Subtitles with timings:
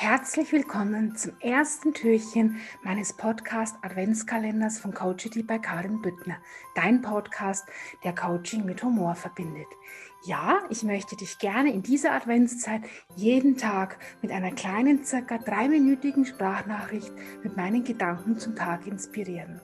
[0.00, 6.36] Herzlich willkommen zum ersten Türchen meines Podcast Adventskalenders von Coachity bei Karin Büttner.
[6.76, 7.66] Dein Podcast,
[8.04, 9.66] der Coaching mit Humor verbindet.
[10.24, 12.82] Ja, ich möchte dich gerne in dieser Adventszeit
[13.16, 17.12] jeden Tag mit einer kleinen, circa dreiminütigen Sprachnachricht
[17.42, 19.60] mit meinen Gedanken zum Tag inspirieren.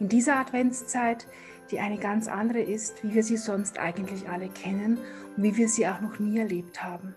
[0.00, 1.26] In dieser Adventszeit,
[1.70, 4.96] die eine ganz andere ist, wie wir sie sonst eigentlich alle kennen
[5.36, 7.14] und wie wir sie auch noch nie erlebt haben.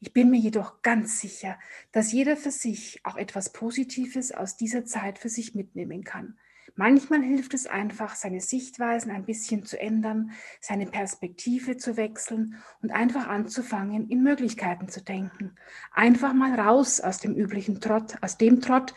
[0.00, 1.58] Ich bin mir jedoch ganz sicher,
[1.92, 6.36] dass jeder für sich auch etwas Positives aus dieser Zeit für sich mitnehmen kann.
[6.76, 12.90] Manchmal hilft es einfach, seine Sichtweisen ein bisschen zu ändern, seine Perspektive zu wechseln und
[12.90, 15.56] einfach anzufangen, in Möglichkeiten zu denken.
[15.92, 18.94] Einfach mal raus aus dem üblichen Trott, aus dem Trott,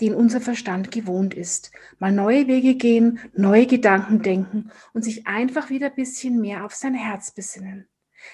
[0.00, 1.72] den unser Verstand gewohnt ist.
[1.98, 6.74] Mal neue Wege gehen, neue Gedanken denken und sich einfach wieder ein bisschen mehr auf
[6.74, 7.88] sein Herz besinnen.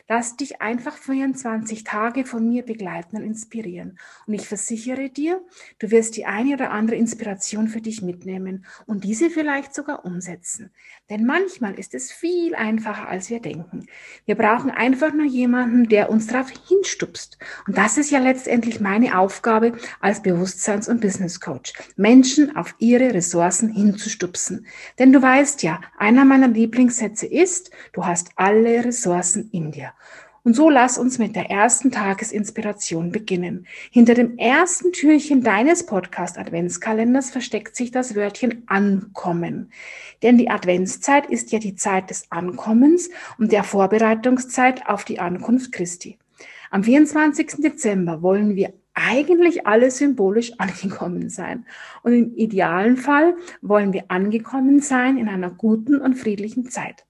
[0.09, 3.99] Lass dich einfach 24 Tage von mir begleiten und inspirieren.
[4.27, 5.41] Und ich versichere dir,
[5.79, 10.71] du wirst die eine oder andere Inspiration für dich mitnehmen und diese vielleicht sogar umsetzen.
[11.11, 13.87] Denn manchmal ist es viel einfacher, als wir denken.
[14.25, 17.39] Wir brauchen einfach nur jemanden, der uns darauf hinstupst.
[17.67, 21.73] Und das ist ja letztendlich meine Aufgabe als Bewusstseins- und Business Coach.
[21.97, 24.67] Menschen auf ihre Ressourcen hinzustupsen.
[24.99, 29.93] Denn du weißt ja, einer meiner Lieblingssätze ist, du hast alle Ressourcen in dir.
[30.45, 33.67] Und so lass uns mit der ersten Tagesinspiration beginnen.
[33.93, 39.71] Hinter dem ersten Türchen deines Podcast Adventskalenders versteckt sich das Wörtchen Ankommen.
[40.23, 45.71] Denn die Adventszeit ist ja die Zeit des Ankommens und der Vorbereitungszeit auf die Ankunft
[45.71, 46.19] Christi.
[46.73, 47.59] Am 24.
[47.59, 51.67] Dezember wollen wir eigentlich alle symbolisch angekommen sein.
[52.03, 57.05] Und im idealen Fall wollen wir angekommen sein in einer guten und friedlichen Zeit.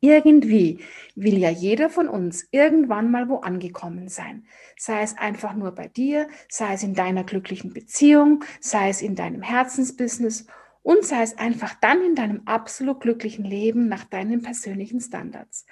[0.00, 0.78] Irgendwie
[1.16, 4.44] will ja jeder von uns irgendwann mal wo angekommen sein.
[4.76, 9.16] Sei es einfach nur bei dir, sei es in deiner glücklichen Beziehung, sei es in
[9.16, 10.46] deinem Herzensbusiness
[10.82, 15.66] und sei es einfach dann in deinem absolut glücklichen Leben nach deinen persönlichen Standards.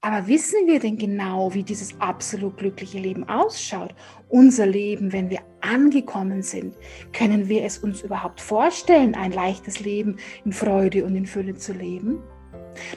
[0.00, 3.94] Aber wissen wir denn genau, wie dieses absolut glückliche Leben ausschaut?
[4.28, 6.76] Unser Leben, wenn wir angekommen sind?
[7.12, 11.72] Können wir es uns überhaupt vorstellen, ein leichtes Leben in Freude und in Fülle zu
[11.72, 12.22] leben?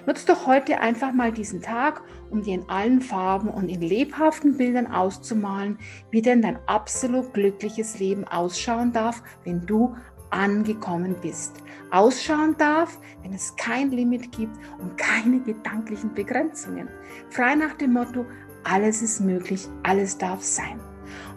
[0.05, 4.57] Nutz doch heute einfach mal diesen Tag, um dir in allen Farben und in lebhaften
[4.57, 5.77] Bildern auszumalen,
[6.09, 9.95] wie denn dein absolut glückliches Leben ausschauen darf, wenn du
[10.29, 11.61] angekommen bist.
[11.91, 16.87] Ausschauen darf, wenn es kein Limit gibt und keine gedanklichen Begrenzungen.
[17.29, 18.25] Frei nach dem Motto,
[18.63, 20.79] alles ist möglich, alles darf sein.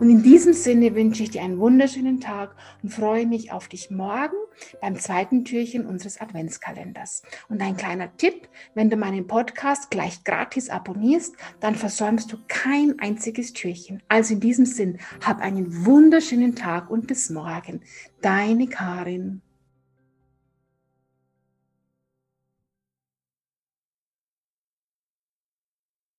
[0.00, 3.90] Und in diesem Sinne wünsche ich dir einen wunderschönen Tag und freue mich auf dich
[3.90, 4.36] morgen
[4.80, 7.22] beim zweiten Türchen unseres Adventskalenders.
[7.48, 12.98] Und ein kleiner Tipp, wenn du meinen Podcast gleich gratis abonnierst, dann versäumst du kein
[12.98, 14.02] einziges Türchen.
[14.08, 17.82] Also in diesem Sinn, hab einen wunderschönen Tag und bis morgen.
[18.20, 19.42] Deine Karin.